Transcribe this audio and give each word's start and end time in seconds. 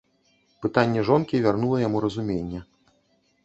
Пытанне 0.65 1.03
жонкі 1.11 1.43
вярнула 1.45 1.85
яму 1.87 1.97
разуменне. 2.09 2.59